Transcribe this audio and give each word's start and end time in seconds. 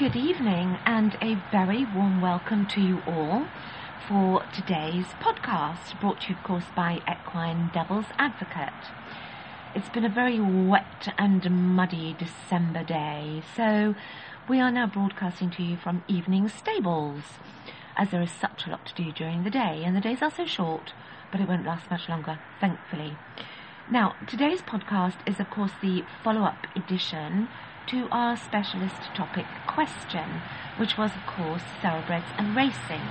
good 0.00 0.16
evening 0.16 0.78
and 0.86 1.14
a 1.20 1.34
very 1.52 1.84
warm 1.94 2.22
welcome 2.22 2.64
to 2.64 2.80
you 2.80 3.02
all 3.06 3.44
for 4.08 4.42
today's 4.54 5.04
podcast, 5.20 6.00
brought 6.00 6.18
to 6.22 6.30
you, 6.30 6.36
of 6.36 6.42
course, 6.42 6.64
by 6.74 7.02
Equine 7.06 7.70
Devil's 7.74 8.06
Advocate. 8.18 8.72
It's 9.74 9.90
been 9.90 10.06
a 10.06 10.08
very 10.08 10.40
wet 10.40 11.12
and 11.18 11.76
muddy 11.76 12.16
December 12.18 12.82
day, 12.82 13.42
so 13.54 13.94
we 14.48 14.58
are 14.58 14.70
now 14.70 14.86
broadcasting 14.86 15.50
to 15.50 15.62
you 15.62 15.76
from 15.76 16.02
evening 16.08 16.48
stables, 16.48 17.20
as 17.94 18.10
there 18.10 18.22
is 18.22 18.30
such 18.30 18.66
a 18.66 18.70
lot 18.70 18.86
to 18.86 18.94
do 18.94 19.12
during 19.12 19.44
the 19.44 19.50
day, 19.50 19.82
and 19.84 19.94
the 19.94 20.00
days 20.00 20.22
are 20.22 20.30
so 20.30 20.46
short, 20.46 20.94
but 21.30 21.42
it 21.42 21.46
won't 21.46 21.66
last 21.66 21.90
much 21.90 22.08
longer, 22.08 22.38
thankfully. 22.58 23.18
Now, 23.90 24.16
today's 24.26 24.62
podcast 24.62 25.16
is, 25.26 25.40
of 25.40 25.50
course, 25.50 25.72
the 25.82 26.04
follow 26.24 26.44
up 26.44 26.66
edition 26.74 27.48
to 27.88 28.08
our 28.10 28.36
specialist 28.36 29.02
topic 29.14 29.46
question, 29.66 30.42
which 30.78 30.96
was, 30.96 31.10
of 31.14 31.26
course, 31.26 31.62
thoroughbreds 31.82 32.26
and 32.38 32.54
racing. 32.54 33.02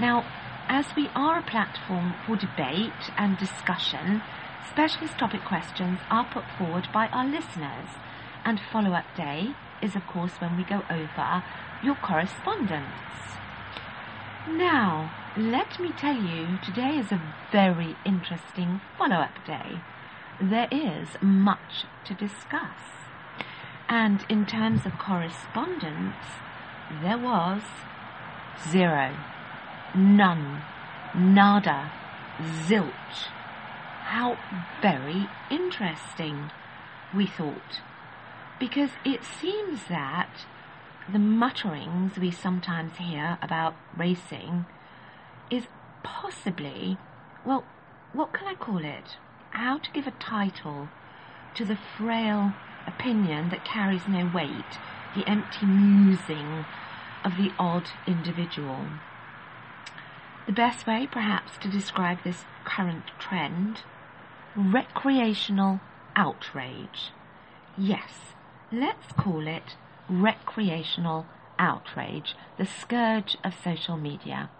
Now, 0.00 0.24
as 0.68 0.86
we 0.96 1.08
are 1.14 1.38
a 1.38 1.42
platform 1.42 2.14
for 2.26 2.36
debate 2.36 3.12
and 3.16 3.38
discussion, 3.38 4.22
specialist 4.70 5.18
topic 5.18 5.42
questions 5.44 5.98
are 6.10 6.24
put 6.24 6.44
forward 6.58 6.88
by 6.92 7.08
our 7.08 7.26
listeners, 7.26 7.88
and 8.44 8.60
follow 8.72 8.92
up 8.92 9.04
day 9.16 9.54
is, 9.82 9.94
of 9.94 10.06
course, 10.06 10.32
when 10.40 10.56
we 10.56 10.64
go 10.64 10.82
over 10.90 11.44
your 11.82 11.96
correspondence. 11.96 12.86
Now, 14.48 15.10
let 15.36 15.80
me 15.80 15.92
tell 15.98 16.16
you, 16.16 16.58
today 16.64 16.98
is 16.98 17.10
a 17.10 17.22
very 17.50 17.96
interesting 18.04 18.80
follow 18.98 19.16
up 19.16 19.44
day. 19.46 19.80
There 20.40 20.68
is 20.70 21.08
much 21.22 21.86
to 22.06 22.14
discuss. 22.14 23.03
And 23.88 24.24
in 24.28 24.46
terms 24.46 24.86
of 24.86 24.98
correspondence, 24.98 26.16
there 27.02 27.18
was 27.18 27.62
zero, 28.70 29.16
none, 29.94 30.62
nada, 31.14 31.92
zilch. 32.40 33.28
How 34.04 34.38
very 34.80 35.28
interesting, 35.50 36.50
we 37.14 37.26
thought. 37.26 37.80
Because 38.58 38.90
it 39.04 39.20
seems 39.40 39.84
that 39.88 40.30
the 41.12 41.18
mutterings 41.18 42.18
we 42.18 42.30
sometimes 42.30 42.96
hear 42.96 43.38
about 43.42 43.74
racing 43.96 44.64
is 45.50 45.64
possibly, 46.02 46.96
well, 47.44 47.64
what 48.12 48.32
can 48.32 48.46
I 48.46 48.54
call 48.54 48.78
it? 48.78 49.16
How 49.50 49.78
to 49.78 49.90
give 49.92 50.06
a 50.06 50.12
title 50.12 50.88
to 51.54 51.64
the 51.64 51.78
frail 51.96 52.54
opinion 52.86 53.50
that 53.50 53.64
carries 53.64 54.08
no 54.08 54.30
weight, 54.34 54.78
the 55.14 55.28
empty 55.28 55.66
musing 55.66 56.64
of 57.24 57.36
the 57.36 57.52
odd 57.58 57.90
individual. 58.06 58.86
The 60.46 60.52
best 60.52 60.86
way, 60.86 61.08
perhaps, 61.10 61.56
to 61.62 61.70
describe 61.70 62.18
this 62.22 62.44
current 62.64 63.04
trend 63.18 63.80
recreational 64.56 65.80
outrage. 66.14 67.10
Yes, 67.76 68.34
let's 68.70 69.12
call 69.12 69.46
it 69.46 69.76
recreational 70.08 71.26
outrage, 71.58 72.36
the 72.58 72.66
scourge 72.66 73.36
of 73.42 73.54
social 73.62 73.96
media. 73.96 74.50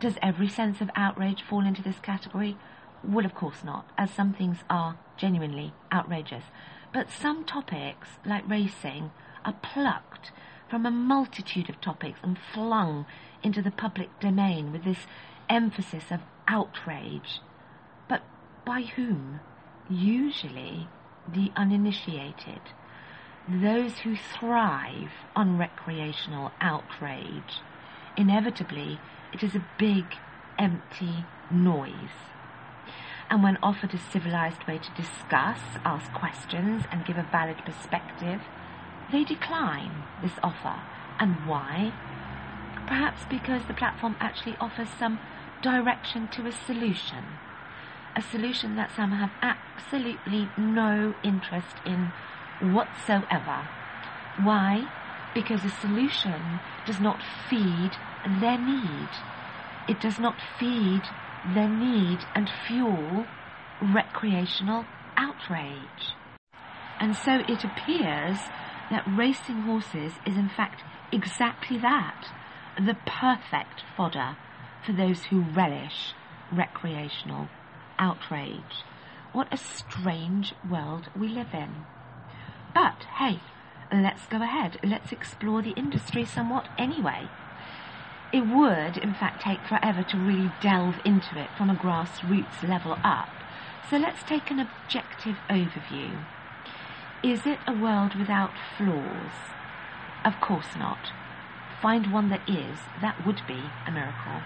Does 0.00 0.14
every 0.22 0.48
sense 0.48 0.80
of 0.80 0.90
outrage 0.94 1.42
fall 1.42 1.66
into 1.66 1.82
this 1.82 1.98
category? 1.98 2.56
Well, 3.02 3.26
of 3.26 3.34
course 3.34 3.64
not, 3.64 3.90
as 3.98 4.10
some 4.10 4.32
things 4.32 4.58
are 4.70 4.96
genuinely 5.16 5.74
outrageous. 5.92 6.44
But 6.92 7.10
some 7.10 7.44
topics, 7.44 8.08
like 8.24 8.48
racing, 8.48 9.12
are 9.44 9.54
plucked 9.54 10.30
from 10.68 10.84
a 10.84 10.90
multitude 10.90 11.70
of 11.70 11.80
topics 11.80 12.20
and 12.22 12.38
flung 12.52 13.06
into 13.42 13.62
the 13.62 13.70
public 13.70 14.20
domain 14.20 14.72
with 14.72 14.84
this 14.84 15.06
emphasis 15.48 16.04
of 16.10 16.20
outrage. 16.46 17.40
But 18.08 18.22
by 18.64 18.82
whom? 18.82 19.40
Usually 19.88 20.88
the 21.26 21.50
uninitiated, 21.56 22.60
those 23.48 23.98
who 23.98 24.16
thrive 24.16 25.10
on 25.34 25.58
recreational 25.58 26.52
outrage. 26.60 27.60
Inevitably, 28.16 29.00
it 29.32 29.42
is 29.42 29.54
a 29.54 29.64
big, 29.78 30.04
empty 30.58 31.24
noise 31.50 32.32
and 33.32 33.42
when 33.42 33.56
offered 33.62 33.94
a 33.94 34.12
civilized 34.12 34.62
way 34.68 34.76
to 34.76 35.02
discuss, 35.02 35.58
ask 35.86 36.12
questions, 36.12 36.82
and 36.92 37.06
give 37.06 37.16
a 37.16 37.26
valid 37.32 37.56
perspective, 37.64 38.42
they 39.10 39.24
decline 39.24 40.04
this 40.22 40.34
offer. 40.42 40.78
And 41.18 41.46
why? 41.46 41.94
Perhaps 42.86 43.22
because 43.30 43.62
the 43.64 43.72
platform 43.72 44.16
actually 44.20 44.54
offers 44.60 44.88
some 44.98 45.18
direction 45.62 46.28
to 46.28 46.46
a 46.46 46.52
solution. 46.52 47.24
A 48.14 48.20
solution 48.20 48.76
that 48.76 48.94
some 48.94 49.12
have 49.12 49.30
absolutely 49.40 50.50
no 50.58 51.14
interest 51.24 51.76
in 51.86 52.12
whatsoever. 52.60 53.66
Why? 54.42 54.86
Because 55.32 55.64
a 55.64 55.70
solution 55.70 56.60
does 56.84 57.00
not 57.00 57.22
feed 57.48 57.92
their 58.42 58.58
need. 58.58 59.08
It 59.88 60.02
does 60.02 60.18
not 60.18 60.36
feed 60.58 61.04
their 61.54 61.68
need 61.68 62.20
and 62.34 62.48
fuel 62.66 63.26
recreational 63.94 64.84
outrage. 65.16 66.14
And 67.00 67.16
so 67.16 67.40
it 67.48 67.64
appears 67.64 68.38
that 68.90 69.04
racing 69.08 69.62
horses 69.62 70.12
is 70.26 70.36
in 70.36 70.48
fact 70.48 70.82
exactly 71.12 71.78
that, 71.78 72.26
the 72.76 72.96
perfect 73.06 73.82
fodder 73.96 74.36
for 74.86 74.92
those 74.92 75.24
who 75.24 75.40
relish 75.40 76.14
recreational 76.52 77.48
outrage. 77.98 78.84
What 79.32 79.52
a 79.52 79.56
strange 79.56 80.54
world 80.70 81.08
we 81.18 81.28
live 81.28 81.52
in. 81.52 81.86
But 82.74 83.04
hey, 83.18 83.40
let's 83.92 84.26
go 84.26 84.42
ahead. 84.42 84.78
Let's 84.84 85.12
explore 85.12 85.62
the 85.62 85.70
industry 85.70 86.24
somewhat 86.24 86.68
anyway 86.78 87.28
it 88.32 88.46
would, 88.46 88.96
in 88.96 89.14
fact, 89.14 89.42
take 89.42 89.60
forever 89.66 90.02
to 90.02 90.16
really 90.16 90.50
delve 90.62 90.96
into 91.04 91.38
it 91.38 91.50
from 91.56 91.68
a 91.68 91.74
grassroots 91.74 92.66
level 92.66 92.98
up. 93.04 93.28
So 93.90 93.98
let's 93.98 94.22
take 94.22 94.50
an 94.50 94.58
objective 94.58 95.36
overview. 95.50 96.24
Is 97.22 97.46
it 97.46 97.58
a 97.66 97.78
world 97.78 98.14
without 98.14 98.52
flaws? 98.78 99.32
Of 100.24 100.40
course 100.40 100.74
not. 100.78 101.12
Find 101.80 102.12
one 102.12 102.30
that 102.30 102.48
is. 102.48 102.78
That 103.00 103.26
would 103.26 103.42
be 103.46 103.60
a 103.86 103.90
miracle. 103.90 104.42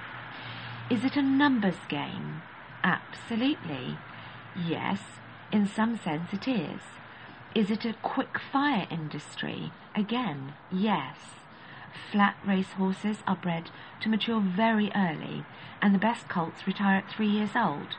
Is 0.91 1.05
it 1.05 1.17
a 1.17 1.23
numbers 1.23 1.87
game? 1.89 2.43
Absolutely. 2.83 3.99
Yes, 4.57 5.01
in 5.53 5.67
some 5.69 5.99
sense 5.99 6.33
it 6.33 6.49
is. 6.49 6.81
Is 7.55 7.71
it 7.71 7.85
a 7.85 7.95
quick 8.03 8.39
fire 8.53 8.87
industry? 8.91 9.73
Again, 9.95 10.55
yes. 10.73 11.17
Flat 12.13 12.37
race 12.47 12.73
horses 12.73 13.19
are 13.27 13.37
bred 13.37 13.71
to 14.01 14.09
mature 14.09 14.41
very 14.41 14.91
early, 14.95 15.45
and 15.83 15.95
the 15.95 15.99
best 15.99 16.29
colts 16.29 16.67
retire 16.67 16.99
at 16.99 17.11
three 17.11 17.29
years 17.29 17.57
old. 17.57 17.97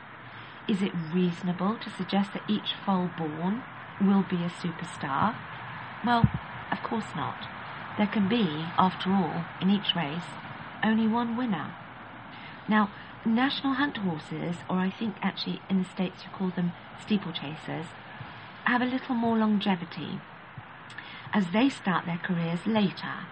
Is 0.66 0.82
it 0.82 0.92
reasonable 1.12 1.76
to 1.78 1.90
suggest 1.90 2.32
that 2.32 2.42
each 2.48 2.74
foal 2.84 3.10
born 3.16 3.62
will 4.00 4.22
be 4.22 4.36
a 4.44 4.50
superstar? 4.50 5.34
Well, 6.04 6.28
of 6.70 6.82
course 6.82 7.14
not. 7.16 7.46
There 7.96 8.06
can 8.06 8.28
be, 8.28 8.64
after 8.78 9.10
all, 9.10 9.44
in 9.60 9.70
each 9.70 9.94
race, 9.94 10.30
only 10.84 11.08
one 11.08 11.36
winner. 11.36 11.74
Now, 12.68 12.90
national 13.24 13.74
hunt 13.74 13.96
horses, 13.96 14.56
or 14.68 14.76
I 14.78 14.90
think 14.90 15.16
actually 15.22 15.60
in 15.68 15.82
the 15.82 15.88
States 15.88 16.24
you 16.24 16.30
call 16.30 16.50
them 16.50 16.72
steeplechasers, 17.06 17.86
have 18.64 18.82
a 18.82 18.86
little 18.86 19.14
more 19.14 19.38
longevity, 19.38 20.20
as 21.32 21.46
they 21.52 21.68
start 21.68 22.06
their 22.06 22.20
careers 22.22 22.66
later 22.66 23.26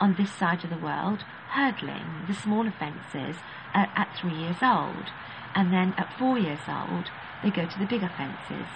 on 0.00 0.14
this 0.14 0.32
side 0.32 0.64
of 0.64 0.70
the 0.70 0.84
world 0.84 1.24
hurdling 1.50 2.24
the 2.26 2.34
smaller 2.34 2.72
fences 2.78 3.36
at, 3.74 3.90
at 3.96 4.08
three 4.20 4.34
years 4.34 4.62
old, 4.62 5.06
and 5.54 5.72
then 5.72 5.94
at 5.98 6.12
four 6.18 6.38
years 6.38 6.60
old 6.68 7.10
they 7.42 7.50
go 7.50 7.66
to 7.66 7.78
the 7.78 7.86
bigger 7.86 8.10
fences. 8.16 8.66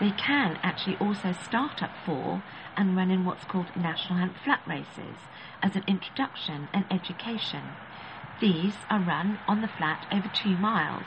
They 0.00 0.10
can 0.12 0.58
actually 0.62 0.96
also 0.96 1.32
start 1.44 1.82
at 1.82 1.90
four 2.06 2.42
and 2.76 2.96
run 2.96 3.10
in 3.10 3.24
what's 3.24 3.44
called 3.44 3.76
national 3.76 4.18
hunt 4.18 4.32
flat 4.44 4.60
races 4.66 5.16
as 5.62 5.76
an 5.76 5.84
introduction 5.86 6.68
and 6.72 6.84
education. 6.90 7.62
These 8.40 8.74
are 8.88 9.00
run 9.00 9.38
on 9.46 9.60
the 9.60 9.68
flat 9.68 10.06
over 10.10 10.28
two 10.28 10.56
miles, 10.56 11.06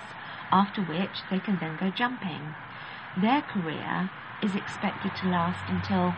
after 0.51 0.81
which 0.81 1.23
they 1.31 1.39
can 1.39 1.57
then 1.57 1.75
go 1.77 1.89
jumping. 1.89 2.53
Their 3.17 3.41
career 3.41 4.11
is 4.43 4.55
expected 4.55 5.15
to 5.15 5.29
last 5.29 5.63
until 5.67 6.13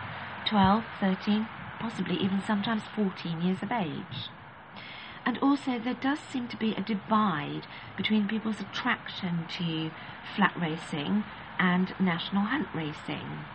12, 0.49 0.83
13, 0.99 1.47
possibly 1.79 2.15
even 2.15 2.41
sometimes 2.45 2.83
14 2.95 3.41
years 3.41 3.61
of 3.61 3.71
age. 3.71 4.29
And 5.25 5.37
also, 5.39 5.79
there 5.79 5.95
does 5.95 6.19
seem 6.19 6.47
to 6.49 6.57
be 6.57 6.73
a 6.75 6.81
divide 6.81 7.65
between 7.97 8.27
people's 8.27 8.59
attraction 8.59 9.45
to 9.57 9.91
flat 10.35 10.53
racing 10.59 11.23
and 11.57 11.95
national 11.99 12.43
hunt 12.43 12.67
racing. 12.75 13.45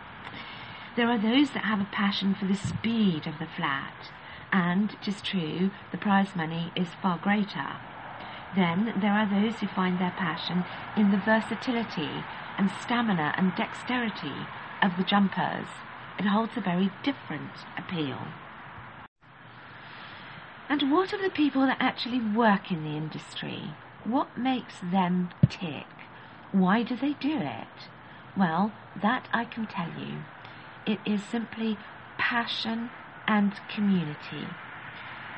There 0.97 1.07
are 1.07 1.17
those 1.17 1.51
that 1.51 1.63
have 1.63 1.79
a 1.79 1.87
passion 1.91 2.35
for 2.35 2.45
the 2.45 2.55
speed 2.55 3.25
of 3.25 3.39
the 3.39 3.47
flat, 3.47 4.11
and 4.51 4.91
it 5.01 5.07
is 5.07 5.21
true 5.21 5.71
the 5.91 5.97
prize 5.97 6.35
money 6.35 6.73
is 6.75 6.89
far 7.01 7.17
greater. 7.17 7.77
Then 8.53 8.93
there 8.99 9.13
are 9.13 9.25
those 9.25 9.59
who 9.59 9.67
find 9.67 9.97
their 9.97 10.13
passion 10.17 10.65
in 10.97 11.11
the 11.11 11.17
versatility 11.17 12.25
and 12.57 12.69
stamina 12.81 13.33
and 13.37 13.55
dexterity 13.55 14.45
of 14.81 14.97
the 14.97 15.05
jumpers. 15.05 15.67
It 16.19 16.25
holds 16.25 16.55
a 16.55 16.61
very 16.61 16.91
different 17.03 17.51
appeal. 17.77 18.19
And 20.69 20.91
what 20.91 21.11
of 21.11 21.21
the 21.21 21.29
people 21.29 21.65
that 21.65 21.77
actually 21.79 22.21
work 22.21 22.71
in 22.71 22.83
the 22.83 22.95
industry? 22.95 23.73
What 24.05 24.37
makes 24.37 24.75
them 24.79 25.29
tick? 25.49 25.87
Why 26.51 26.83
do 26.83 26.95
they 26.95 27.13
do 27.13 27.37
it? 27.37 27.89
Well, 28.37 28.71
that 29.01 29.27
I 29.33 29.45
can 29.45 29.67
tell 29.67 29.89
you. 29.99 30.19
It 30.85 30.99
is 31.05 31.21
simply 31.23 31.77
passion 32.17 32.89
and 33.27 33.53
community. 33.73 34.47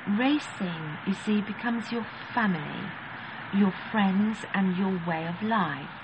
Racing, 0.08 0.98
you 1.08 1.14
see, 1.14 1.42
becomes 1.42 1.92
your 1.92 2.06
family, 2.34 2.92
your 3.56 3.74
friends, 3.92 4.40
and 4.54 4.78
your 4.78 5.02
way 5.08 5.26
of 5.28 5.42
life. 5.42 6.03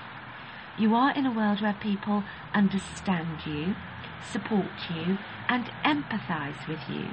You 0.78 0.94
are 0.94 1.14
in 1.14 1.26
a 1.26 1.32
world 1.32 1.60
where 1.60 1.76
people 1.80 2.24
understand 2.54 3.44
you, 3.46 3.74
support 4.32 4.70
you, 4.94 5.18
and 5.48 5.66
empathize 5.84 6.66
with 6.68 6.80
you. 6.88 7.06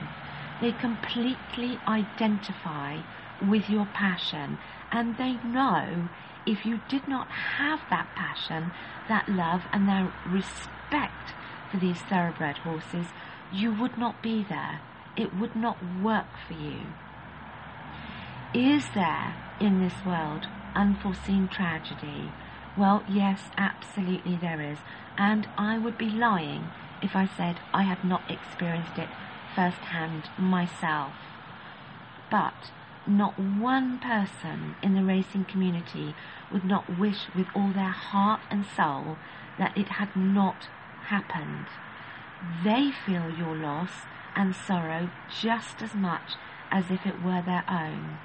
They 0.62 0.72
completely 0.72 1.80
identify 1.88 3.02
with 3.48 3.70
your 3.70 3.86
passion, 3.94 4.58
and 4.92 5.18
they 5.18 5.34
know 5.46 6.08
if 6.46 6.66
you 6.66 6.80
did 6.88 7.08
not 7.08 7.28
have 7.28 7.82
that 7.90 8.08
passion, 8.16 8.72
that 9.10 9.28
love, 9.28 9.64
and 9.74 9.88
their 9.88 10.12
respect 10.30 11.34
for 11.70 11.78
these 11.78 12.00
thoroughbred 12.04 12.58
horses, 12.60 13.08
you 13.52 13.74
would 13.74 13.98
not 13.98 14.22
be 14.24 14.46
there. 14.48 14.80
It 15.18 15.36
would 15.36 15.56
not 15.56 15.78
work 16.02 16.28
for 16.48 16.54
you. 16.54 16.80
Is 18.54 18.86
there 18.96 19.36
in 19.60 19.82
this 19.82 20.06
world 20.06 20.48
unforeseen 20.76 21.50
tragedy? 21.50 22.32
Well, 22.78 23.04
yes, 23.10 23.42
absolutely 23.58 24.36
there 24.36 24.62
is. 24.62 24.78
And 25.18 25.48
I 25.58 25.80
would 25.80 25.98
be 25.98 26.10
lying 26.12 26.70
if 27.02 27.16
I 27.16 27.26
said 27.26 27.60
I 27.74 27.84
had 27.84 28.04
not 28.06 28.22
experienced 28.30 28.98
it 29.00 29.10
firsthand 29.56 30.30
myself. 30.38 31.14
But 32.30 32.54
not 33.08 33.40
one 33.40 33.98
person 33.98 34.76
in 34.84 34.94
the 34.94 35.04
racing 35.04 35.46
community 35.46 36.14
would 36.52 36.66
not 36.66 37.00
wish 37.00 37.28
with 37.36 37.48
all 37.56 37.70
their 37.70 37.90
heart 37.90 38.42
and 38.52 38.64
soul 38.76 39.18
that 39.58 39.76
it 39.76 39.88
had 39.88 40.16
not 40.16 40.68
happened. 41.08 41.66
They 42.64 42.92
feel 42.92 43.32
your 43.40 43.56
loss 43.56 44.06
and 44.36 44.56
sorrow 44.56 45.10
just 45.42 45.82
as 45.82 45.96
much 45.96 46.36
as 46.70 46.92
if 46.92 47.08
it 47.08 47.24
were 47.24 47.42
their 47.42 47.64
own. 47.68 48.20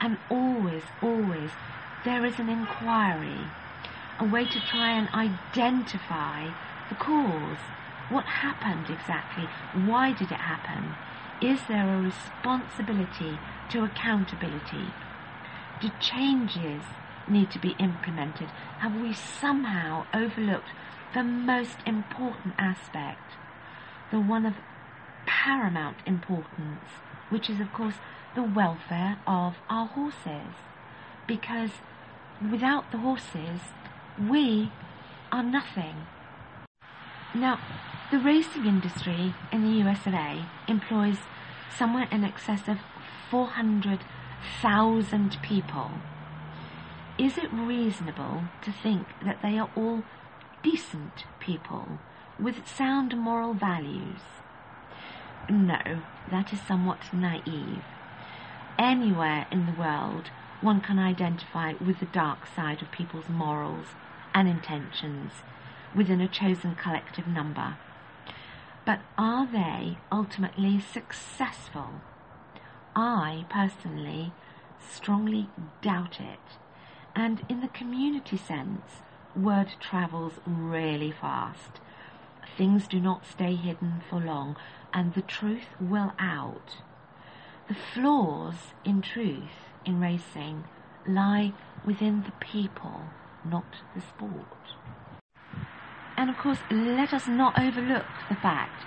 And 0.00 0.18
always, 0.28 0.82
always, 1.00 1.50
there 2.04 2.24
is 2.24 2.40
an 2.40 2.48
inquiry, 2.48 3.46
a 4.18 4.24
way 4.24 4.44
to 4.44 4.60
try 4.60 4.92
and 4.92 5.08
identify 5.14 6.50
the 6.88 6.94
cause. 6.94 7.58
What 8.10 8.24
happened 8.24 8.90
exactly? 8.90 9.48
Why 9.86 10.12
did 10.12 10.30
it 10.30 10.40
happen? 10.40 10.94
Is 11.40 11.60
there 11.68 11.88
a 11.88 12.00
responsibility 12.00 13.38
to 13.70 13.84
accountability? 13.84 14.92
Do 15.80 15.90
changes 16.00 16.82
need 17.28 17.50
to 17.50 17.58
be 17.58 17.74
implemented? 17.78 18.48
Have 18.78 19.00
we 19.00 19.12
somehow 19.12 20.06
overlooked 20.14 20.70
the 21.14 21.24
most 21.24 21.78
important 21.86 22.54
aspect? 22.58 23.36
the 24.14 24.20
one 24.20 24.46
of 24.46 24.54
paramount 25.26 25.96
importance, 26.06 26.86
which 27.30 27.50
is, 27.50 27.60
of 27.60 27.72
course, 27.72 27.96
the 28.36 28.42
welfare 28.42 29.18
of 29.26 29.56
our 29.68 29.86
horses. 29.86 30.54
Because 31.26 31.70
without 32.40 32.92
the 32.92 32.98
horses, 32.98 33.60
we 34.18 34.70
are 35.32 35.42
nothing. 35.42 36.06
Now, 37.34 37.58
the 38.12 38.20
racing 38.20 38.64
industry 38.64 39.34
in 39.50 39.64
the 39.64 39.78
USA 39.78 40.44
employs 40.68 41.18
somewhere 41.76 42.06
in 42.12 42.22
excess 42.22 42.68
of 42.68 42.78
400,000 43.30 45.42
people. 45.42 45.90
Is 47.18 47.36
it 47.38 47.52
reasonable 47.52 48.44
to 48.62 48.70
think 48.70 49.08
that 49.24 49.42
they 49.42 49.58
are 49.58 49.68
all 49.74 50.04
decent 50.62 51.24
people 51.40 51.98
with 52.38 52.68
sound 52.68 53.16
moral 53.16 53.54
values? 53.54 54.20
No, 55.50 56.02
that 56.30 56.52
is 56.52 56.60
somewhat 56.60 57.12
naive. 57.12 57.82
Anywhere 58.78 59.46
in 59.50 59.66
the 59.66 59.72
world, 59.72 60.30
one 60.60 60.80
can 60.80 61.00
identify 61.00 61.74
with 61.84 61.98
the 61.98 62.06
dark 62.06 62.46
side 62.54 62.80
of 62.80 62.92
people's 62.92 63.28
morals 63.28 63.88
and 64.34 64.48
intentions 64.48 65.32
within 65.94 66.20
a 66.20 66.28
chosen 66.28 66.74
collective 66.74 67.26
number. 67.26 67.76
But 68.84 69.00
are 69.16 69.46
they 69.46 69.98
ultimately 70.12 70.80
successful? 70.80 72.02
I 72.94 73.46
personally 73.48 74.32
strongly 74.78 75.48
doubt 75.80 76.20
it. 76.20 76.58
And 77.14 77.46
in 77.48 77.60
the 77.60 77.68
community 77.68 78.36
sense, 78.36 79.02
word 79.36 79.74
travels 79.80 80.34
really 80.46 81.12
fast. 81.12 81.80
Things 82.56 82.86
do 82.86 83.00
not 83.00 83.26
stay 83.26 83.54
hidden 83.54 84.02
for 84.08 84.20
long, 84.20 84.56
and 84.92 85.14
the 85.14 85.22
truth 85.22 85.68
will 85.80 86.12
out. 86.18 86.76
The 87.68 87.74
flaws 87.74 88.74
in 88.84 89.00
truth 89.00 89.70
in 89.84 90.00
racing 90.00 90.64
lie 91.06 91.52
within 91.84 92.22
the 92.22 92.32
people, 92.32 93.04
not 93.44 93.64
the 93.94 94.00
sport. 94.00 94.74
And 96.16 96.30
of 96.30 96.36
course, 96.36 96.58
let 96.70 97.12
us 97.12 97.26
not 97.26 97.58
overlook 97.58 98.06
the 98.28 98.36
fact 98.36 98.84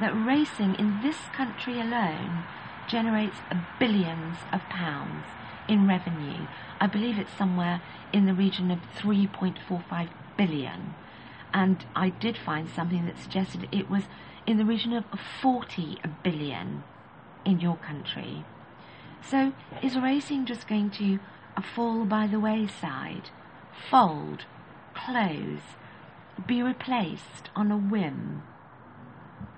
that 0.00 0.14
racing 0.14 0.76
in 0.76 1.00
this 1.02 1.18
country 1.34 1.80
alone 1.80 2.44
generates 2.88 3.36
billions 3.78 4.36
of 4.52 4.60
pounds 4.70 5.26
in 5.68 5.86
revenue. 5.86 6.46
I 6.80 6.86
believe 6.86 7.18
it's 7.18 7.36
somewhere 7.36 7.82
in 8.12 8.26
the 8.26 8.34
region 8.34 8.70
of 8.70 8.78
3.45 8.98 10.08
billion 10.36 10.94
and 11.52 11.84
I 11.94 12.10
did 12.10 12.36
find 12.36 12.68
something 12.68 13.06
that 13.06 13.18
suggested 13.18 13.68
it 13.72 13.90
was 13.90 14.04
in 14.46 14.58
the 14.58 14.64
region 14.64 14.92
of 14.92 15.04
40 15.40 15.98
billion 16.22 16.82
in 17.44 17.60
your 17.60 17.76
country. 17.76 18.44
So 19.22 19.52
is 19.82 19.96
racing 19.96 20.46
just 20.46 20.68
going 20.68 20.90
to 20.92 21.18
fall 21.74 22.04
by 22.04 22.26
the 22.26 22.38
wayside, 22.38 23.30
fold, 23.90 24.44
close, 24.94 25.76
be 26.46 26.62
replaced 26.62 27.50
on 27.54 27.70
a 27.70 27.76
whim? 27.76 28.42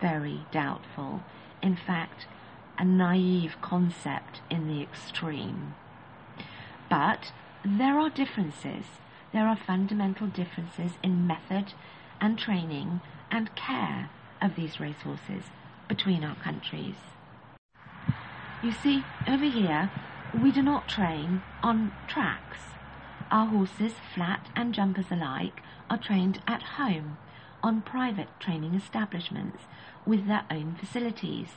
Very 0.00 0.46
doubtful. 0.52 1.22
In 1.62 1.76
fact, 1.76 2.26
a 2.78 2.84
naive 2.84 3.56
concept 3.60 4.40
in 4.50 4.66
the 4.68 4.82
extreme. 4.82 5.74
But 6.88 7.32
there 7.64 7.98
are 7.98 8.10
differences 8.10 8.84
there 9.32 9.46
are 9.46 9.56
fundamental 9.56 10.26
differences 10.26 10.92
in 11.04 11.26
method 11.26 11.72
and 12.20 12.38
training 12.38 13.00
and 13.30 13.54
care 13.54 14.10
of 14.42 14.56
these 14.56 14.80
racehorses 14.80 15.44
between 15.88 16.24
our 16.24 16.34
countries. 16.36 16.96
You 18.62 18.72
see, 18.72 19.04
over 19.28 19.44
here, 19.44 19.90
we 20.42 20.50
do 20.50 20.62
not 20.62 20.88
train 20.88 21.42
on 21.62 21.92
tracks. 22.08 22.58
Our 23.30 23.46
horses, 23.46 23.92
flat 24.14 24.48
and 24.56 24.74
jumpers 24.74 25.10
alike, 25.10 25.62
are 25.88 25.98
trained 25.98 26.40
at 26.46 26.62
home 26.62 27.16
on 27.62 27.82
private 27.82 28.28
training 28.40 28.74
establishments 28.74 29.62
with 30.06 30.26
their 30.26 30.44
own 30.50 30.76
facilities, 30.78 31.48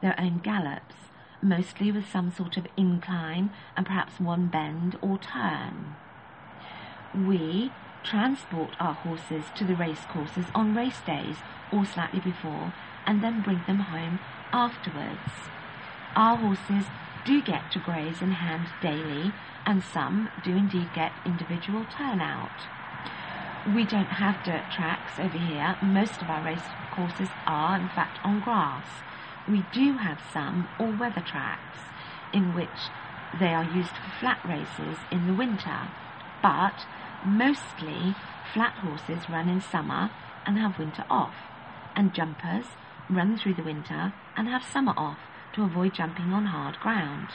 their 0.00 0.18
own 0.18 0.38
gallops, 0.38 0.96
mostly 1.40 1.90
with 1.90 2.10
some 2.10 2.30
sort 2.30 2.56
of 2.56 2.66
incline 2.76 3.50
and 3.76 3.86
perhaps 3.86 4.20
one 4.20 4.48
bend 4.48 4.96
or 5.00 5.18
turn 5.18 5.94
we 7.24 7.70
transport 8.02 8.76
our 8.78 8.94
horses 8.94 9.44
to 9.54 9.64
the 9.64 9.74
race 9.74 10.04
courses 10.08 10.44
on 10.54 10.74
race 10.74 11.00
days 11.06 11.36
or 11.72 11.84
slightly 11.84 12.20
before 12.20 12.72
and 13.06 13.22
then 13.22 13.40
bring 13.40 13.62
them 13.66 13.78
home 13.78 14.18
afterwards. 14.52 15.32
Our 16.14 16.36
horses 16.36 16.86
do 17.26 17.42
get 17.42 17.70
to 17.72 17.78
graze 17.80 18.22
in 18.22 18.30
hand 18.30 18.66
daily 18.80 19.32
and 19.66 19.82
some 19.82 20.28
do 20.44 20.52
indeed 20.52 20.88
get 20.94 21.12
individual 21.24 21.84
turnout. 21.96 22.64
We 23.74 23.84
don't 23.84 24.06
have 24.22 24.44
dirt 24.44 24.70
tracks 24.70 25.18
over 25.18 25.36
here. 25.36 25.76
Most 25.82 26.22
of 26.22 26.30
our 26.30 26.42
race 26.44 26.68
courses 26.94 27.28
are 27.46 27.76
in 27.76 27.88
fact 27.88 28.18
on 28.24 28.40
grass. 28.40 28.86
We 29.48 29.64
do 29.72 29.98
have 29.98 30.20
some 30.32 30.68
all-weather 30.78 31.24
tracks 31.26 31.78
in 32.32 32.54
which 32.54 32.90
they 33.40 33.52
are 33.52 33.64
used 33.64 33.90
for 33.90 34.12
flat 34.20 34.40
races 34.44 34.98
in 35.10 35.26
the 35.26 35.34
winter, 35.34 35.88
but 36.42 36.86
Mostly, 37.26 38.14
flat 38.54 38.74
horses 38.74 39.28
run 39.28 39.48
in 39.48 39.60
summer 39.60 40.10
and 40.46 40.58
have 40.58 40.78
winter 40.78 41.04
off, 41.10 41.34
and 41.96 42.14
jumpers 42.14 42.66
run 43.10 43.36
through 43.36 43.54
the 43.54 43.64
winter 43.64 44.12
and 44.36 44.46
have 44.46 44.62
summer 44.62 44.94
off 44.96 45.18
to 45.56 45.64
avoid 45.64 45.94
jumping 45.94 46.32
on 46.32 46.46
hard 46.46 46.78
ground. 46.80 47.28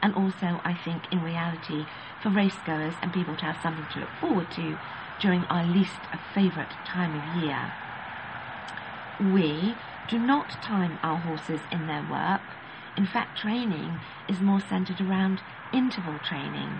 And 0.00 0.14
also, 0.14 0.60
I 0.64 0.78
think, 0.84 1.02
in 1.10 1.22
reality, 1.22 1.84
for 2.22 2.30
racegoers 2.30 2.94
and 3.02 3.12
people 3.12 3.36
to 3.36 3.44
have 3.44 3.60
something 3.62 3.86
to 3.92 4.00
look 4.00 4.14
forward 4.20 4.50
to 4.52 4.78
during 5.20 5.44
our 5.44 5.64
least 5.64 6.00
favourite 6.32 6.72
time 6.86 7.14
of 7.14 7.42
year. 7.42 7.72
We 9.20 9.74
do 10.08 10.18
not 10.18 10.62
time 10.62 10.98
our 11.02 11.18
horses 11.18 11.60
in 11.72 11.86
their 11.86 12.06
work. 12.08 12.42
In 12.96 13.06
fact, 13.06 13.38
training 13.38 13.98
is 14.28 14.40
more 14.40 14.60
centred 14.60 15.00
around 15.00 15.40
interval 15.72 16.18
training. 16.18 16.70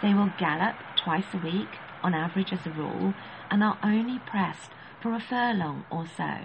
They 0.00 0.14
will 0.14 0.32
gallop 0.38 0.76
twice 0.96 1.34
a 1.34 1.38
week, 1.38 1.78
on 2.02 2.14
average 2.14 2.52
as 2.52 2.66
a 2.66 2.70
rule, 2.70 3.14
and 3.50 3.62
are 3.62 3.78
only 3.82 4.18
pressed 4.20 4.70
for 5.00 5.12
a 5.12 5.20
furlong 5.20 5.84
or 5.90 6.06
so. 6.06 6.38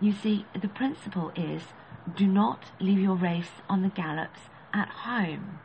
You 0.00 0.12
see, 0.12 0.46
the 0.58 0.68
principle 0.68 1.32
is 1.34 1.62
do 2.16 2.26
not 2.26 2.64
leave 2.80 2.98
your 2.98 3.14
race 3.14 3.62
on 3.68 3.82
the 3.82 3.88
gallops 3.88 4.40
at 4.72 4.88
home. 4.88 5.60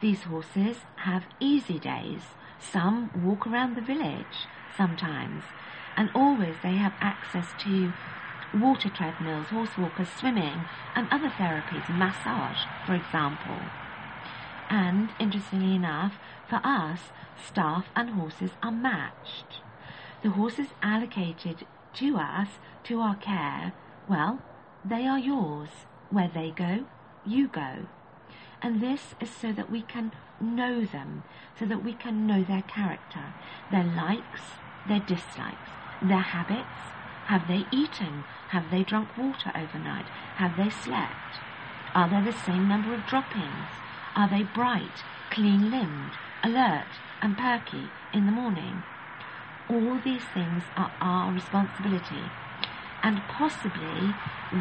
These 0.00 0.22
horses 0.22 0.78
have 0.96 1.24
easy 1.40 1.78
days. 1.78 2.22
Some 2.58 3.10
walk 3.24 3.46
around 3.46 3.74
the 3.74 3.82
village 3.82 4.46
sometimes, 4.76 5.44
and 5.96 6.10
always 6.14 6.56
they 6.62 6.76
have 6.76 6.94
access 7.00 7.46
to 7.64 7.92
water 8.54 8.88
treadmills, 8.88 9.48
horse 9.48 9.76
walkers, 9.78 10.08
swimming, 10.18 10.64
and 10.94 11.06
other 11.10 11.28
therapies, 11.28 11.88
massage, 11.88 12.58
for 12.86 12.94
example. 12.94 13.58
And 14.68 15.10
interestingly 15.18 15.74
enough, 15.74 16.14
for 16.48 16.60
us, 16.64 17.00
staff 17.44 17.86
and 17.94 18.10
horses 18.10 18.50
are 18.62 18.72
matched. 18.72 19.60
The 20.22 20.30
horses 20.30 20.68
allocated 20.82 21.66
to 21.94 22.16
us, 22.16 22.48
to 22.84 23.00
our 23.00 23.16
care, 23.16 23.72
well, 24.08 24.40
they 24.84 25.06
are 25.06 25.18
yours. 25.18 25.68
Where 26.10 26.30
they 26.32 26.50
go, 26.50 26.84
you 27.26 27.48
go. 27.48 27.86
And 28.62 28.80
this 28.80 29.14
is 29.20 29.30
so 29.30 29.52
that 29.52 29.70
we 29.70 29.82
can 29.82 30.12
know 30.40 30.84
them, 30.84 31.22
so 31.58 31.66
that 31.66 31.84
we 31.84 31.92
can 31.92 32.26
know 32.26 32.42
their 32.42 32.62
character, 32.62 33.24
their 33.70 33.84
likes, 33.84 34.40
their 34.88 35.00
dislikes, 35.00 35.70
their 36.02 36.18
habits. 36.18 36.66
Have 37.26 37.46
they 37.46 37.64
eaten? 37.70 38.24
Have 38.48 38.70
they 38.70 38.82
drunk 38.82 39.08
water 39.16 39.52
overnight? 39.54 40.06
Have 40.36 40.56
they 40.56 40.70
slept? 40.70 41.38
Are 41.94 42.08
there 42.08 42.24
the 42.24 42.38
same 42.44 42.68
number 42.68 42.92
of 42.92 43.06
droppings? 43.06 43.70
Are 44.16 44.28
they 44.28 44.42
bright, 44.42 45.04
clean 45.30 45.70
limbed, 45.70 46.12
alert, 46.42 46.90
and 47.22 47.38
perky 47.38 47.88
in 48.12 48.26
the 48.26 48.32
morning? 48.32 48.82
All 49.68 49.98
these 50.04 50.24
things 50.34 50.64
are 50.76 50.90
our 51.00 51.32
responsibility. 51.32 52.24
And 53.02 53.20
possibly 53.28 54.14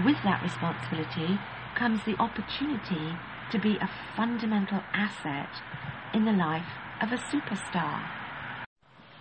with 0.05 0.17
that 0.23 0.41
responsibility 0.41 1.39
comes 1.75 2.03
the 2.05 2.15
opportunity 2.17 3.15
to 3.51 3.59
be 3.59 3.77
a 3.77 3.89
fundamental 4.15 4.81
asset 4.93 5.49
in 6.13 6.25
the 6.25 6.31
life 6.31 6.67
of 7.01 7.11
a 7.11 7.17
superstar. 7.17 8.03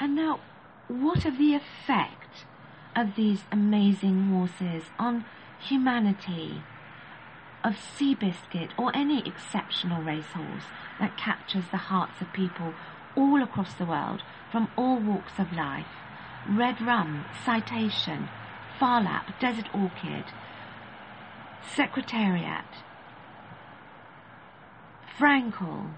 And 0.01 0.15
now, 0.15 0.41
what 0.89 1.25
of 1.25 1.39
the 1.39 1.55
effect 1.55 2.47
of 2.95 3.17
these 3.17 3.43
amazing 3.51 4.29
horses 4.31 4.85
on 4.99 5.25
humanity, 5.61 6.63
of 7.65 7.75
Seabiscuit 7.75 8.71
or 8.79 8.95
any 8.95 9.27
exceptional 9.27 10.03
racehorse 10.03 10.65
that 11.01 11.17
captures 11.17 11.65
the 11.71 11.77
hearts 11.77 12.21
of 12.21 12.33
people 12.33 12.73
all 13.17 13.43
across 13.43 13.75
the 13.75 13.87
world 13.87 14.23
from 14.51 14.69
all 14.77 14.99
walks 14.99 15.39
of 15.39 15.53
life? 15.53 15.87
Red 16.49 16.81
Rum, 16.81 17.25
Citation, 17.45 18.29
Phar 18.79 19.03
Lap, 19.03 19.41
Desert 19.41 19.67
Orchid, 19.75 20.25
Secretariat, 21.75 22.65
Frankel, 25.19 25.95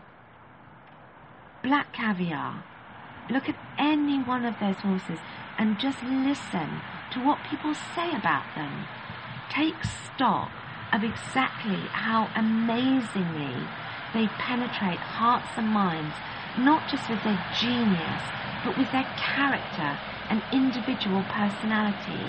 Black 1.62 1.92
Caviar. 1.92 2.64
Look 3.28 3.50
at 3.50 3.56
any 3.78 4.22
one 4.22 4.46
of 4.46 4.54
those 4.60 4.76
horses 4.76 5.18
and 5.58 5.78
just 5.78 6.02
listen 6.02 6.80
to 7.12 7.20
what 7.20 7.44
people 7.50 7.75
say 7.75 8.16
about 8.16 8.46
them. 8.56 8.87
Take 9.50 9.76
stock 9.84 10.50
of 10.92 11.04
exactly 11.04 11.76
how 11.92 12.30
amazingly 12.34 13.68
they 14.14 14.26
penetrate 14.38 14.99
hearts 14.99 15.52
and 15.56 15.68
minds, 15.68 16.14
not 16.58 16.88
just 16.88 17.08
with 17.10 17.22
their 17.25 17.38
genius, 17.60 18.22
but 18.64 18.78
with 18.78 18.90
their 18.90 19.06
character 19.16 19.99
and 20.30 20.42
individual 20.50 21.22
personality. 21.28 22.25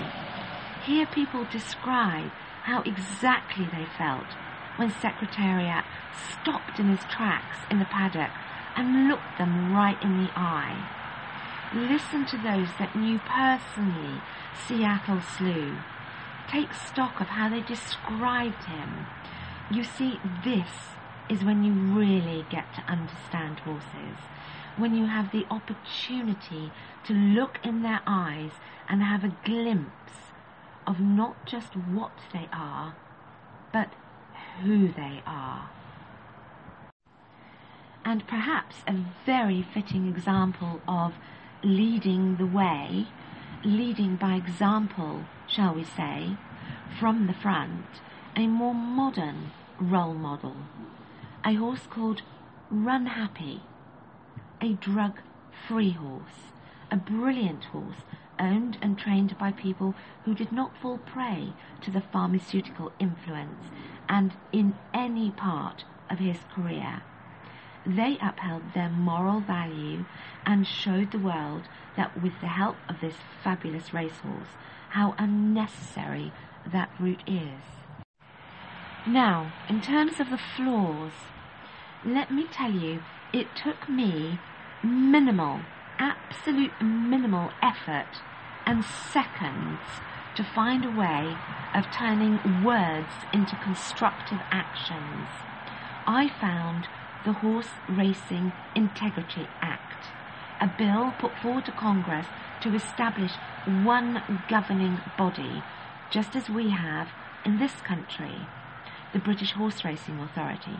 Hear 0.86 1.06
people 1.06 1.44
describe 1.44 2.32
how 2.64 2.82
exactly 2.82 3.66
they 3.66 3.86
felt 3.96 4.26
when 4.74 4.90
Secretariat 4.90 5.84
stopped 6.12 6.80
in 6.80 6.88
his 6.88 7.04
tracks 7.04 7.58
in 7.70 7.78
the 7.78 7.84
paddock 7.84 8.32
and 8.74 9.06
looked 9.06 9.38
them 9.38 9.72
right 9.72 10.00
in 10.02 10.24
the 10.24 10.30
eye. 10.34 10.74
Listen 11.72 12.26
to 12.26 12.36
those 12.36 12.68
that 12.80 12.96
knew 12.96 13.20
personally 13.20 14.20
Seattle 14.66 15.20
Slew. 15.20 15.76
Take 16.50 16.74
stock 16.74 17.20
of 17.20 17.28
how 17.28 17.48
they 17.48 17.60
described 17.60 18.64
him. 18.64 19.06
You 19.70 19.84
see, 19.84 20.18
this 20.44 20.90
is 21.30 21.44
when 21.44 21.62
you 21.62 21.72
really 21.72 22.44
get 22.50 22.74
to 22.74 22.90
understand 22.90 23.60
horses. 23.60 24.18
When 24.76 24.96
you 24.96 25.06
have 25.06 25.30
the 25.30 25.46
opportunity 25.48 26.72
to 27.04 27.12
look 27.12 27.60
in 27.62 27.82
their 27.82 28.00
eyes 28.04 28.50
and 28.88 29.00
have 29.00 29.22
a 29.22 29.36
glimpse 29.44 30.31
of 30.86 31.00
not 31.00 31.36
just 31.46 31.74
what 31.76 32.12
they 32.32 32.48
are, 32.52 32.94
but 33.72 33.88
who 34.62 34.92
they 34.92 35.22
are. 35.26 35.70
And 38.04 38.26
perhaps 38.26 38.76
a 38.86 38.96
very 39.24 39.62
fitting 39.62 40.08
example 40.08 40.80
of 40.88 41.14
leading 41.62 42.36
the 42.36 42.46
way, 42.46 43.06
leading 43.64 44.16
by 44.16 44.34
example, 44.34 45.24
shall 45.46 45.74
we 45.74 45.84
say, 45.84 46.36
from 46.98 47.26
the 47.26 47.32
front, 47.32 47.86
a 48.36 48.46
more 48.46 48.74
modern 48.74 49.52
role 49.80 50.14
model. 50.14 50.56
A 51.44 51.54
horse 51.54 51.86
called 51.88 52.22
Run 52.70 53.06
Happy, 53.06 53.62
a 54.60 54.72
drug 54.74 55.18
free 55.68 55.90
horse, 55.90 56.52
a 56.90 56.96
brilliant 56.96 57.64
horse 57.66 58.02
owned 58.38 58.78
and 58.82 58.98
trained 58.98 59.36
by 59.38 59.52
people 59.52 59.94
who 60.24 60.34
did 60.34 60.52
not 60.52 60.76
fall 60.80 60.98
prey 60.98 61.52
to 61.82 61.90
the 61.90 62.00
pharmaceutical 62.00 62.92
influence 62.98 63.64
and 64.08 64.32
in 64.52 64.74
any 64.94 65.30
part 65.30 65.84
of 66.10 66.18
his 66.18 66.38
career. 66.54 67.02
They 67.84 68.18
upheld 68.22 68.74
their 68.74 68.90
moral 68.90 69.40
value 69.40 70.04
and 70.46 70.66
showed 70.66 71.10
the 71.10 71.18
world 71.18 71.62
that 71.96 72.22
with 72.22 72.32
the 72.40 72.48
help 72.48 72.76
of 72.88 73.00
this 73.00 73.16
fabulous 73.42 73.92
racehorse, 73.92 74.48
how 74.90 75.14
unnecessary 75.18 76.32
that 76.70 76.90
route 77.00 77.22
is. 77.26 77.62
Now, 79.06 79.52
in 79.68 79.80
terms 79.80 80.20
of 80.20 80.30
the 80.30 80.38
flaws, 80.56 81.12
let 82.04 82.30
me 82.30 82.46
tell 82.52 82.70
you, 82.70 83.00
it 83.32 83.48
took 83.56 83.88
me 83.88 84.38
minimal, 84.84 85.60
absolute 86.02 86.72
minimal 86.82 87.52
effort 87.62 88.08
and 88.66 88.84
seconds 88.84 89.78
to 90.34 90.42
find 90.42 90.84
a 90.84 90.90
way 90.90 91.36
of 91.74 91.84
turning 91.96 92.64
words 92.64 93.12
into 93.32 93.54
constructive 93.62 94.40
actions. 94.50 95.28
I 96.04 96.28
found 96.40 96.88
the 97.24 97.34
Horse 97.34 97.70
Racing 97.88 98.50
Integrity 98.74 99.46
Act, 99.60 100.06
a 100.60 100.68
bill 100.76 101.14
put 101.20 101.38
forward 101.40 101.66
to 101.66 101.72
Congress 101.72 102.26
to 102.62 102.74
establish 102.74 103.32
one 103.84 104.42
governing 104.48 104.98
body, 105.16 105.62
just 106.10 106.34
as 106.34 106.50
we 106.50 106.70
have 106.70 107.08
in 107.44 107.60
this 107.60 107.74
country, 107.86 108.48
the 109.12 109.20
British 109.20 109.52
Horse 109.52 109.84
Racing 109.84 110.18
Authority. 110.18 110.78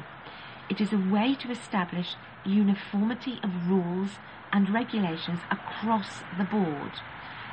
It 0.69 0.81
is 0.81 0.93
a 0.93 0.99
way 0.99 1.37
to 1.37 1.50
establish 1.52 2.17
uniformity 2.45 3.41
of 3.43 3.69
rules 3.69 4.11
and 4.53 4.73
regulations 4.73 5.41
across 5.51 6.23
the 6.39 6.45
board 6.45 6.93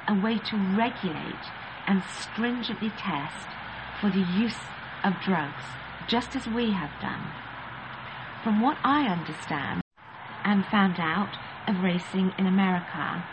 a 0.10 0.22
way 0.22 0.40
to 0.40 0.58
regulate 0.76 1.46
and 1.88 2.02
stringently 2.04 2.90
test 2.98 3.48
for 4.02 4.10
the 4.10 4.26
use 4.42 4.58
of 5.04 5.14
drugs, 5.24 5.64
just 6.08 6.36
as 6.36 6.48
we 6.48 6.72
have 6.72 6.90
done. 7.02 7.22
From 8.44 8.62
what 8.62 8.78
I 8.84 9.06
understand 9.06 9.82
and 10.44 10.66
found 10.66 11.00
out 11.00 11.38
of 11.68 11.84
racing 11.84 12.34
in 12.40 12.48
America, 12.48 13.24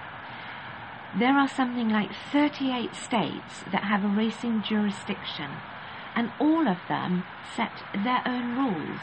there 1.19 1.39
are 1.39 1.49
something 1.49 1.89
like 1.89 2.11
38 2.31 2.95
states 2.95 3.63
that 3.73 3.85
have 3.85 4.05
a 4.05 4.09
racing 4.09 4.63
jurisdiction, 4.63 5.51
and 6.15 6.31
all 6.39 6.69
of 6.69 6.77
them 6.89 7.25
set 7.57 7.73
their 8.05 8.23
own 8.27 8.57
rules. 8.57 9.01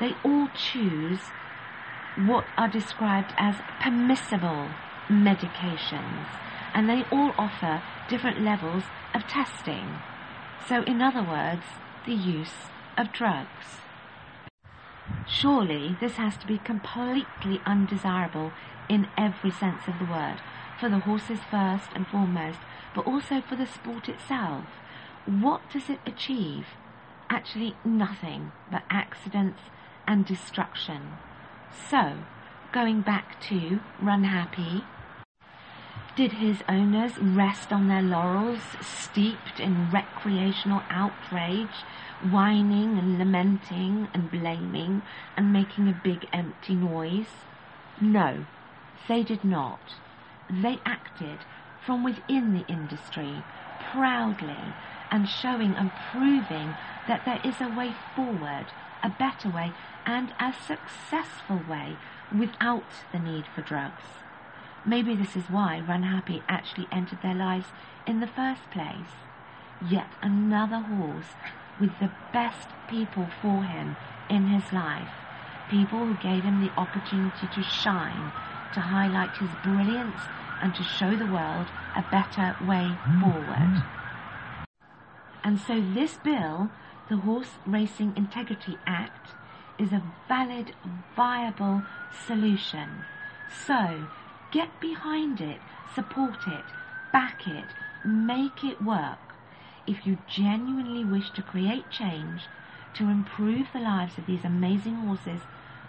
They 0.00 0.14
all 0.24 0.48
choose 0.54 1.20
what 2.26 2.44
are 2.56 2.68
described 2.68 3.32
as 3.36 3.56
permissible 3.80 4.68
medications 5.08 6.26
and 6.74 6.88
they 6.88 7.04
all 7.10 7.32
offer 7.38 7.82
different 8.08 8.40
levels 8.40 8.82
of 9.14 9.26
testing. 9.28 9.86
So, 10.68 10.82
in 10.82 11.00
other 11.00 11.22
words, 11.22 11.62
the 12.04 12.14
use 12.14 12.68
of 12.98 13.12
drugs. 13.12 13.80
Surely 15.26 15.96
this 16.00 16.14
has 16.14 16.36
to 16.38 16.46
be 16.46 16.58
completely 16.58 17.60
undesirable 17.64 18.52
in 18.88 19.08
every 19.16 19.50
sense 19.50 19.82
of 19.86 19.98
the 19.98 20.12
word, 20.12 20.36
for 20.78 20.88
the 20.88 20.98
horses 20.98 21.38
first 21.50 21.88
and 21.94 22.06
foremost, 22.06 22.58
but 22.94 23.06
also 23.06 23.40
for 23.40 23.56
the 23.56 23.66
sport 23.66 24.08
itself. 24.08 24.64
What 25.26 25.62
does 25.72 25.88
it 25.88 26.00
achieve? 26.06 26.66
Actually, 27.30 27.74
nothing 27.84 28.52
but 28.70 28.82
accidents 28.90 29.60
and 30.06 30.26
destruction. 30.26 31.00
So, 31.90 32.18
going 32.72 33.02
back 33.02 33.40
to 33.48 33.80
Run 34.00 34.24
Happy, 34.24 34.84
did 36.16 36.32
his 36.32 36.62
owners 36.68 37.18
rest 37.18 37.72
on 37.72 37.88
their 37.88 38.02
laurels, 38.02 38.62
steeped 38.80 39.58
in 39.58 39.90
recreational 39.90 40.82
outrage, 40.88 41.82
whining 42.30 42.96
and 42.96 43.18
lamenting 43.18 44.08
and 44.14 44.30
blaming 44.30 45.02
and 45.36 45.52
making 45.52 45.88
a 45.88 46.00
big 46.04 46.28
empty 46.32 46.74
noise? 46.74 47.44
No, 48.00 48.46
they 49.08 49.22
did 49.24 49.44
not. 49.44 49.80
They 50.48 50.78
acted 50.86 51.40
from 51.84 52.04
within 52.04 52.54
the 52.54 52.66
industry, 52.66 53.42
proudly, 53.92 54.74
and 55.10 55.28
showing 55.28 55.74
and 55.74 55.90
proving 56.12 56.74
that 57.08 57.24
there 57.24 57.40
is 57.44 57.60
a 57.60 57.76
way 57.76 57.92
forward, 58.14 58.66
a 59.04 59.14
better 59.18 59.50
way, 59.50 59.72
and 60.06 60.32
a 60.40 60.52
successful 60.66 61.60
way 61.68 61.96
without 62.36 62.84
the 63.12 63.18
need 63.18 63.44
for 63.54 63.60
drugs. 63.60 64.02
Maybe 64.86 65.14
this 65.14 65.36
is 65.36 65.44
why 65.50 65.80
Run 65.86 66.02
Happy 66.02 66.42
actually 66.48 66.88
entered 66.90 67.20
their 67.22 67.34
lives 67.34 67.66
in 68.06 68.20
the 68.20 68.26
first 68.26 68.70
place. 68.70 69.12
Yet 69.90 70.08
another 70.22 70.78
horse 70.78 71.34
with 71.80 71.90
the 72.00 72.10
best 72.32 72.68
people 72.88 73.28
for 73.40 73.62
him 73.62 73.96
in 74.30 74.46
his 74.48 74.72
life. 74.72 75.08
People 75.70 76.06
who 76.06 76.14
gave 76.22 76.42
him 76.42 76.60
the 76.60 76.72
opportunity 76.80 77.46
to 77.54 77.62
shine, 77.62 78.32
to 78.74 78.80
highlight 78.80 79.36
his 79.36 79.50
brilliance, 79.62 80.20
and 80.62 80.74
to 80.74 80.82
show 80.82 81.16
the 81.16 81.26
world 81.26 81.66
a 81.96 82.04
better 82.10 82.56
way 82.66 82.90
forward. 83.20 83.82
And 85.42 85.60
so 85.60 85.80
this 85.94 86.16
bill, 86.16 86.70
the 87.08 87.16
Horse 87.16 87.58
Racing 87.66 88.14
Integrity 88.16 88.78
Act, 88.86 89.30
is 89.78 89.92
a 89.92 90.02
valid, 90.28 90.72
viable 91.16 91.82
solution. 92.26 93.04
So 93.66 94.06
Get 94.54 94.80
behind 94.80 95.40
it, 95.40 95.58
support 95.96 96.46
it, 96.46 96.64
back 97.12 97.48
it, 97.48 97.74
make 98.04 98.62
it 98.62 98.80
work. 98.80 99.18
If 99.84 100.06
you 100.06 100.18
genuinely 100.28 101.04
wish 101.04 101.32
to 101.32 101.42
create 101.42 101.90
change, 101.90 102.42
to 102.94 103.08
improve 103.08 103.66
the 103.72 103.80
lives 103.80 104.16
of 104.16 104.26
these 104.26 104.44
amazing 104.44 104.94
horses, 104.94 105.40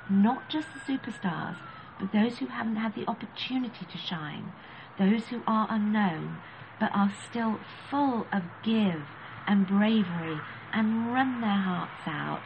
not 0.09 0.49
just 0.49 0.69
the 0.73 0.79
superstars, 0.79 1.57
but 1.99 2.11
those 2.11 2.39
who 2.39 2.47
haven't 2.47 2.77
had 2.77 2.95
the 2.95 3.07
opportunity 3.07 3.85
to 3.85 3.99
shine, 3.99 4.51
those 4.97 5.27
who 5.27 5.43
are 5.45 5.67
unknown, 5.69 6.37
but 6.79 6.89
are 6.91 7.13
still 7.29 7.59
full 7.91 8.25
of 8.33 8.41
give 8.63 9.03
and 9.45 9.67
bravery 9.67 10.39
and 10.75 11.13
run 11.13 11.39
their 11.39 11.49
hearts 11.49 12.05
out, 12.05 12.43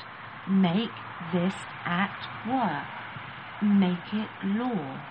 make 0.48 0.94
this 1.34 1.56
act 1.84 2.26
work. 2.48 2.86
Make 3.62 4.14
it 4.14 4.30
law. 4.58 5.02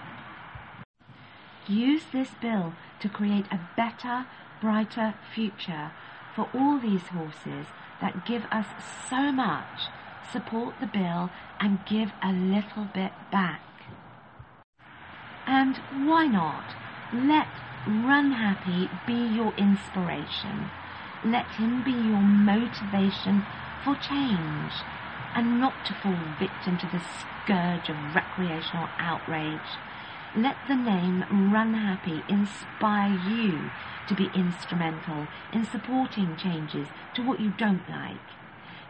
Use 1.67 2.05
this 2.13 2.31
bill 2.41 2.73
to 3.01 3.09
create 3.11 3.45
a 3.51 3.61
better, 3.77 4.25
brighter 4.63 5.15
future 5.35 5.91
for 6.35 6.49
all 6.55 6.79
these 6.79 7.09
horses 7.09 7.67
that 8.01 8.25
give 8.25 8.45
us 8.51 8.67
so 9.11 9.31
much. 9.33 9.91
Support 10.33 10.77
the 10.81 10.87
bill 10.87 11.31
and 11.61 11.81
give 11.87 12.13
a 12.23 12.33
little 12.33 12.87
bit 12.95 13.13
back. 13.31 13.61
And 15.47 15.77
why 16.09 16.27
not? 16.27 16.75
Let 17.13 17.49
Run 17.87 18.33
Happy 18.33 18.91
be 19.07 19.35
your 19.35 19.55
inspiration. 19.57 20.71
Let 21.25 21.47
him 21.47 21.83
be 21.83 21.91
your 21.91 22.21
motivation 22.23 23.45
for 23.85 23.97
change 23.97 24.73
and 25.35 25.61
not 25.61 25.85
to 25.87 25.95
fall 25.95 26.15
victim 26.39 26.79
to 26.79 26.87
the 26.87 27.01
scourge 27.01 27.89
of 27.89 28.15
recreational 28.15 28.89
outrage. 29.01 29.79
Let 30.37 30.57
the 30.69 30.77
name 30.77 31.25
Run 31.53 31.75
Happy 31.75 32.23
inspire 32.29 33.11
you 33.11 33.71
to 34.07 34.15
be 34.15 34.31
instrumental 34.33 35.27
in 35.53 35.65
supporting 35.65 36.37
changes 36.37 36.87
to 37.15 37.23
what 37.23 37.41
you 37.41 37.51
don't 37.51 37.89
like. 37.91 38.21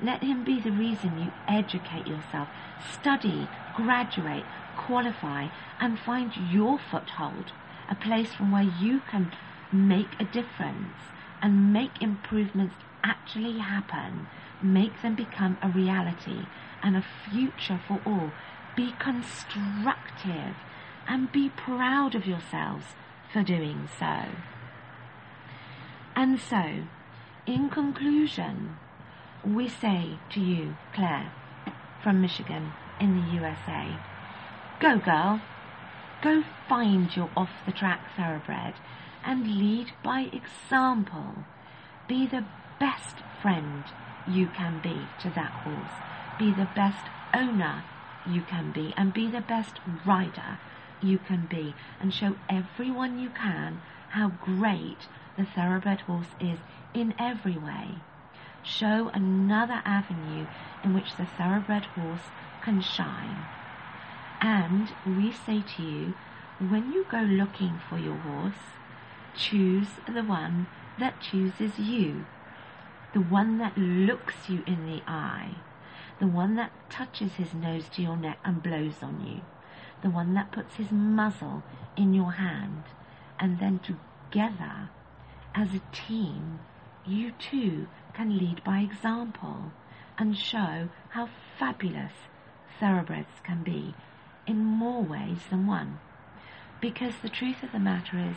Let 0.03 0.23
him 0.23 0.45
be 0.45 0.61
the 0.61 0.71
reason 0.71 1.19
you 1.19 1.33
educate 1.49 2.07
yourself, 2.07 2.49
study, 2.93 3.49
graduate, 3.75 4.45
qualify, 4.77 5.47
and 5.81 5.99
find 5.99 6.37
your 6.37 6.79
foothold, 6.91 7.53
a 7.91 7.95
place 7.95 8.35
from 8.35 8.53
where 8.53 8.69
you 8.81 9.01
can 9.11 9.33
make 9.73 10.15
a 10.21 10.25
difference 10.25 10.93
and 11.43 11.73
make 11.73 12.01
improvements 12.01 12.75
actually 13.03 13.59
happen, 13.59 14.27
make 14.63 15.03
them 15.03 15.15
become 15.15 15.57
a 15.63 15.69
reality 15.69 16.47
and 16.83 16.97
a 16.97 17.05
future 17.31 17.81
for 17.87 18.01
all. 18.05 18.33
Be 18.77 18.93
constructive 18.99 20.55
and 21.09 21.33
be 21.33 21.49
proud 21.49 22.15
of 22.15 22.27
yourselves 22.27 22.85
for 23.33 23.43
doing 23.43 23.89
so. 23.99 24.25
And 26.15 26.41
so, 26.41 26.85
in 27.47 27.71
conclusion, 27.71 28.77
we 29.45 29.69
say 29.69 30.19
to 30.31 30.41
you, 30.41 30.77
Claire, 30.95 31.33
from 32.03 32.21
Michigan 32.21 32.73
in 33.01 33.21
the 33.21 33.35
USA, 33.35 33.97
go 34.81 34.99
girl, 34.99 35.41
go 36.23 36.43
find 36.69 37.15
your 37.17 37.31
off 37.37 37.51
the 37.67 37.73
track 37.73 38.01
thoroughbred 38.17 38.75
and 39.25 39.59
lead 39.59 39.93
by 40.03 40.31
example. 40.33 41.35
Be 42.07 42.27
the 42.27 42.45
best 42.81 43.17
friend 43.43 43.85
you 44.27 44.47
can 44.49 44.81
be 44.83 44.97
to 45.23 45.31
that 45.31 45.53
horse. 45.65 46.39
Be 46.39 46.53
the 46.53 46.69
best 46.75 47.07
owner 47.35 47.83
you 48.27 48.43
can 48.43 48.73
be 48.73 48.93
and 48.97 49.13
be 49.13 49.27
the 49.29 49.41
best 49.41 49.81
rider 50.07 50.59
you 51.03 51.19
can 51.19 51.47
be 51.51 51.75
and 52.01 52.13
show 52.13 52.35
everyone 52.49 53.19
you 53.19 53.31
can 53.31 53.81
how 54.11 54.33
great 54.45 55.07
the 55.37 55.45
thoroughbred 55.45 56.01
horse 56.01 56.35
is 56.41 56.59
in 56.95 57.15
every 57.19 57.57
way. 57.57 57.95
Show 58.65 59.11
another 59.15 59.81
avenue 59.85 60.47
in 60.83 60.95
which 60.95 61.17
the 61.17 61.27
thoroughbred 61.27 61.85
horse 61.85 62.29
can 62.63 62.81
shine. 62.81 63.37
And 64.41 64.89
we 65.07 65.33
say 65.33 65.63
to 65.77 65.83
you, 65.83 66.15
when 66.69 66.93
you 66.93 67.07
go 67.11 67.21
looking 67.21 67.81
for 67.89 67.99
your 67.99 68.17
horse, 68.17 68.78
choose 69.39 69.89
the 70.13 70.23
one 70.23 70.67
that 70.99 71.21
chooses 71.21 71.79
you, 71.79 72.27
the 73.15 73.21
one 73.21 73.59
that 73.59 73.79
looks 73.79 74.49
you 74.49 74.63
in 74.67 74.87
the 74.87 75.03
eye, 75.07 75.55
the 76.19 76.27
one 76.27 76.57
that 76.57 76.73
touches 76.91 77.35
his 77.35 77.55
nose 77.55 77.89
to 77.91 78.03
your 78.03 78.17
neck 78.17 78.39
and 78.45 78.63
blows 78.63 79.03
on 79.03 79.25
you. 79.27 79.41
The 80.03 80.11
one 80.11 80.35
that 80.35 80.53
puts 80.53 80.77
his 80.77 80.93
muzzle 80.93 81.63
in 81.97 82.15
your 82.15 82.33
hand, 82.33 82.85
and 83.39 83.59
then 83.59 83.81
together, 83.81 84.91
as 85.55 85.69
a 85.75 85.83
team, 85.93 86.61
you 87.07 87.33
too 87.33 87.89
can 88.15 88.39
lead 88.39 88.63
by 88.65 88.79
example 88.81 89.73
and 90.19 90.37
show 90.37 90.89
how 91.11 91.29
fabulous 91.59 92.13
thoroughbreds 92.79 93.41
can 93.43 93.63
be 93.63 93.95
in 94.47 94.65
more 94.65 95.03
ways 95.03 95.39
than 95.51 95.67
one. 95.67 95.99
Because 96.81 97.15
the 97.23 97.29
truth 97.29 97.63
of 97.63 97.73
the 97.73 97.81
matter 97.81 98.19
is, 98.19 98.37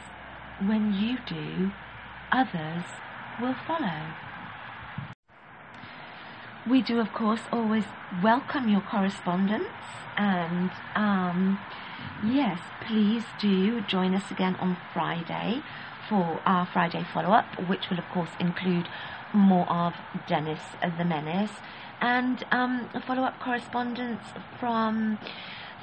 when 0.67 0.93
you 0.93 1.17
do, 1.27 1.71
others 2.31 2.83
will 3.41 3.55
follow. 3.67 4.13
We 6.69 6.81
do, 6.81 6.99
of 6.99 7.11
course, 7.11 7.41
always 7.51 7.85
welcome 8.23 8.69
your 8.69 8.81
correspondence, 8.81 9.65
and 10.15 10.69
um, 10.95 11.59
yes, 12.23 12.59
please 12.85 13.23
do 13.39 13.81
join 13.81 14.13
us 14.13 14.29
again 14.29 14.55
on 14.57 14.77
Friday 14.93 15.63
for 16.07 16.39
our 16.45 16.67
Friday 16.67 17.03
follow 17.11 17.31
up, 17.31 17.45
which 17.67 17.89
will, 17.89 17.97
of 17.97 18.05
course, 18.13 18.29
include 18.39 18.87
more 19.33 19.67
of 19.71 19.93
Dennis 20.27 20.61
the 20.97 21.05
Menace 21.05 21.51
and 22.01 22.43
um, 22.51 22.89
follow 23.07 23.23
up 23.23 23.39
correspondence 23.39 24.21
from 24.59 25.17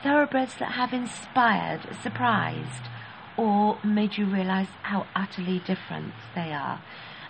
thoroughbreds 0.03 0.55
that 0.59 0.73
have 0.73 0.93
inspired, 0.93 1.81
surprised, 2.03 2.89
or 3.39 3.79
made 3.83 4.19
you 4.19 4.27
realize 4.27 4.69
how 4.83 5.07
utterly 5.15 5.61
different 5.61 6.13
they 6.35 6.53
are. 6.53 6.83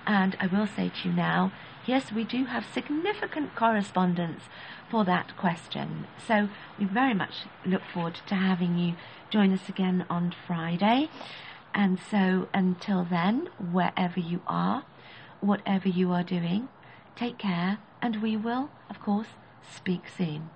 And 0.07 0.37
I 0.41 0.47
will 0.49 0.67
say 0.67 0.89
to 0.89 1.09
you 1.09 1.15
now, 1.15 1.53
yes, 1.87 2.11
we 2.11 2.25
do 2.25 2.47
have 2.47 2.65
significant 2.73 3.55
correspondence 3.55 4.43
for 4.91 5.05
that 5.05 5.37
question. 5.37 6.09
So 6.27 6.49
we 6.79 6.87
very 6.87 7.15
much 7.15 7.45
look 7.65 7.83
forward 7.93 8.19
to 8.27 8.35
having 8.35 8.77
you 8.79 8.95
join 9.31 9.53
us 9.53 9.69
again 9.69 10.07
on 10.11 10.35
Friday. 10.47 11.11
And 11.75 12.01
so 12.11 12.49
until 12.53 13.05
then, 13.05 13.51
wherever 13.59 14.19
you 14.19 14.41
are, 14.47 14.85
whatever 15.41 15.89
you 15.89 16.11
are 16.13 16.25
doing, 16.25 16.69
Take 17.19 17.37
care, 17.37 17.79
and 18.01 18.23
we 18.23 18.37
will, 18.37 18.71
of 18.89 19.01
course, 19.01 19.27
speak 19.75 20.05
soon. 20.17 20.51